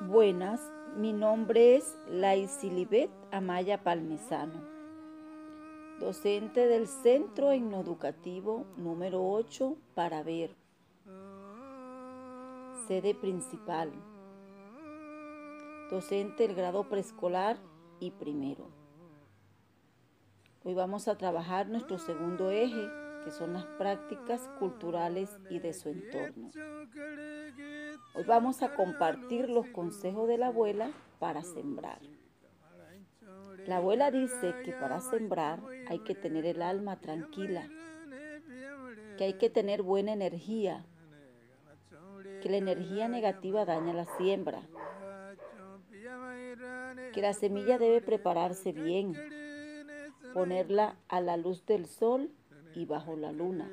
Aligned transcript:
Buenas, 0.00 0.60
mi 0.94 1.14
nombre 1.14 1.74
es 1.74 1.96
Laisilibet 2.10 3.10
Amaya 3.32 3.82
Palmesano, 3.82 4.60
docente 5.98 6.66
del 6.66 6.86
Centro 6.86 7.50
Educativo 7.50 8.66
número 8.76 9.26
8 9.26 9.74
para 9.94 10.22
ver, 10.22 10.54
sede 12.86 13.14
principal, 13.14 13.90
docente 15.90 16.46
del 16.46 16.54
grado 16.54 16.90
preescolar 16.90 17.56
y 17.98 18.10
primero. 18.10 18.68
Hoy 20.62 20.74
vamos 20.74 21.08
a 21.08 21.16
trabajar 21.16 21.68
nuestro 21.68 21.98
segundo 21.98 22.50
eje, 22.50 22.86
que 23.24 23.30
son 23.30 23.54
las 23.54 23.64
prácticas 23.64 24.46
culturales 24.58 25.30
y 25.48 25.58
de 25.58 25.72
su 25.72 25.88
entorno. 25.88 26.50
Hoy 28.16 28.24
vamos 28.24 28.62
a 28.62 28.74
compartir 28.74 29.50
los 29.50 29.66
consejos 29.66 30.26
de 30.26 30.38
la 30.38 30.46
abuela 30.46 30.90
para 31.18 31.42
sembrar. 31.42 31.98
La 33.66 33.76
abuela 33.76 34.10
dice 34.10 34.54
que 34.64 34.72
para 34.72 35.00
sembrar 35.00 35.60
hay 35.86 35.98
que 35.98 36.14
tener 36.14 36.46
el 36.46 36.62
alma 36.62 36.96
tranquila, 36.96 37.68
que 39.18 39.24
hay 39.24 39.34
que 39.34 39.50
tener 39.50 39.82
buena 39.82 40.14
energía, 40.14 40.86
que 42.40 42.48
la 42.48 42.56
energía 42.56 43.06
negativa 43.06 43.66
daña 43.66 43.92
la 43.92 44.06
siembra, 44.16 44.62
que 47.12 47.20
la 47.20 47.34
semilla 47.34 47.76
debe 47.76 48.00
prepararse 48.00 48.72
bien, 48.72 49.12
ponerla 50.32 50.96
a 51.08 51.20
la 51.20 51.36
luz 51.36 51.66
del 51.66 51.84
sol 51.84 52.30
y 52.74 52.86
bajo 52.86 53.14
la 53.14 53.32
luna. 53.32 53.70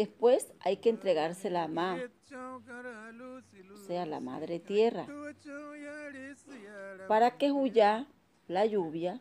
Después 0.00 0.50
hay 0.60 0.78
que 0.78 0.88
entregársela 0.88 1.64
a 1.64 1.68
Ma, 1.68 1.98
o 3.70 3.76
sea, 3.86 4.06
la 4.06 4.18
madre 4.18 4.58
tierra, 4.58 5.06
para 7.06 7.36
que 7.36 7.52
Huyá, 7.52 8.06
la 8.48 8.64
lluvia, 8.64 9.20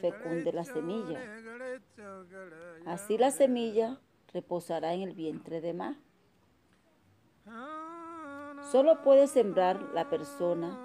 fecunde 0.00 0.54
la 0.54 0.64
semilla. 0.64 1.20
Así 2.86 3.18
la 3.18 3.30
semilla 3.30 4.00
reposará 4.32 4.94
en 4.94 5.02
el 5.02 5.14
vientre 5.14 5.60
de 5.60 5.74
Ma. 5.74 5.98
Solo 8.70 9.02
puede 9.02 9.26
sembrar 9.26 9.82
la 9.92 10.08
persona 10.08 10.78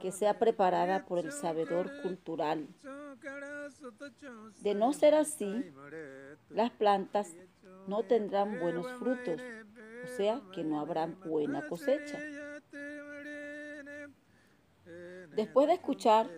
que 0.00 0.10
sea 0.10 0.40
preparada 0.40 1.06
por 1.06 1.20
el 1.20 1.30
sabedor 1.30 2.02
cultural 2.02 2.66
de 4.62 4.74
no 4.74 4.92
ser 4.92 5.14
así, 5.14 5.72
las 6.50 6.70
plantas 6.70 7.34
no 7.86 8.02
tendrán 8.04 8.60
buenos 8.60 8.90
frutos, 8.98 9.40
o 10.04 10.16
sea 10.16 10.42
que 10.52 10.64
no 10.64 10.80
habrá 10.80 11.06
buena 11.06 11.66
cosecha. 11.68 12.18
Después 15.34 15.68
de 15.68 15.74
escuchar 15.74 16.30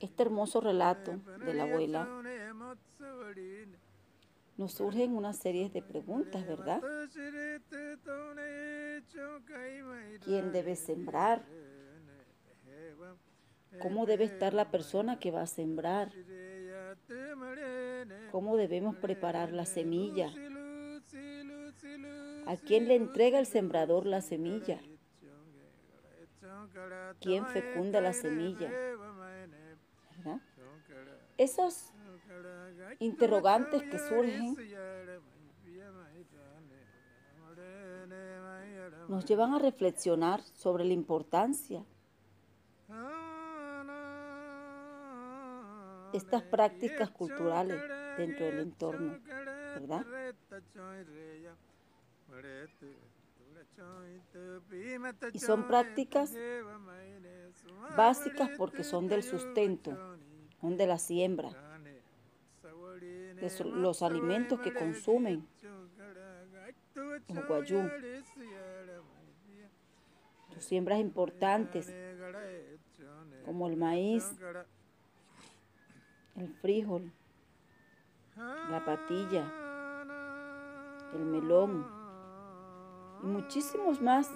este 0.00 0.22
hermoso 0.22 0.60
relato 0.60 1.18
de 1.44 1.54
la 1.54 1.64
abuela, 1.64 2.08
nos 4.56 4.72
surgen 4.72 5.16
una 5.16 5.32
serie 5.32 5.70
de 5.70 5.82
preguntas, 5.82 6.46
¿verdad? 6.46 6.82
¿Quién 10.24 10.52
debe 10.52 10.76
sembrar? 10.76 11.42
cómo 13.80 14.06
debe 14.06 14.24
estar 14.24 14.54
la 14.54 14.70
persona 14.70 15.18
que 15.18 15.30
va 15.30 15.42
a 15.42 15.46
sembrar, 15.46 16.12
cómo 18.30 18.56
debemos 18.56 18.96
preparar 18.96 19.52
la 19.52 19.64
semilla, 19.64 20.32
a 22.46 22.56
quién 22.56 22.88
le 22.88 22.96
entrega 22.96 23.38
el 23.38 23.46
sembrador 23.46 24.06
la 24.06 24.20
semilla, 24.20 24.80
quién 27.20 27.46
fecunda 27.46 28.00
la 28.00 28.12
semilla. 28.12 28.70
Esos 31.38 31.92
interrogantes 32.98 33.82
que 33.82 33.98
surgen 33.98 34.56
nos 39.08 39.24
llevan 39.24 39.54
a 39.54 39.58
reflexionar 39.58 40.42
sobre 40.42 40.84
la 40.84 40.92
importancia 40.92 41.84
estas 46.12 46.42
prácticas 46.42 47.10
culturales 47.10 47.80
dentro 48.16 48.46
del 48.46 48.60
entorno, 48.60 49.18
¿verdad? 49.74 50.04
Y 55.32 55.38
son 55.38 55.66
prácticas 55.66 56.34
básicas 57.96 58.50
porque 58.56 58.84
son 58.84 59.08
del 59.08 59.22
sustento, 59.22 60.16
son 60.60 60.76
de 60.76 60.86
la 60.86 60.98
siembra, 60.98 61.50
de 62.60 63.64
los 63.64 64.02
alimentos 64.02 64.60
que 64.60 64.72
consumen 64.72 65.46
los 67.28 67.46
guayú. 67.46 67.88
siembras 70.58 71.00
importantes 71.00 71.92
como 73.44 73.66
el 73.68 73.76
maíz, 73.76 74.24
el 76.42 76.48
frijol, 76.54 77.12
la 78.36 78.82
patilla, 78.84 79.44
el 81.14 81.24
melón 81.24 81.86
y 83.22 83.26
muchísimos 83.26 84.00
más 84.00 84.30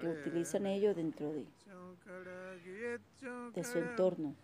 que 0.00 0.08
utilizan 0.08 0.66
ellos 0.66 0.96
dentro 0.96 1.32
de, 1.32 1.46
de 3.54 3.64
su 3.64 3.78
entorno. 3.78 4.34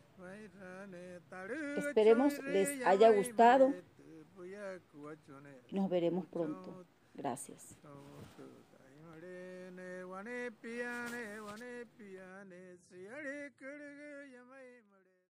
Esperemos 1.77 2.43
les 2.44 2.84
haya 2.84 3.10
gustado 3.10 3.72
y 5.69 5.75
nos 5.75 5.88
veremos 5.88 6.27
pronto. 6.27 6.84
Gracias. 7.15 7.78
વણે 10.24 10.50
પિયાને 10.52 11.22
વણે 11.38 11.70
પિયાને 11.96 12.60
શિયાળે 12.84 13.50
કડગ 13.50 14.00
યમય 14.30 14.60